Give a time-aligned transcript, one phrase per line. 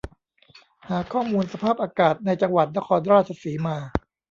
[0.89, 3.77] หาข้อมูลสภาพอากาศในจังหวัดนครราชสีมา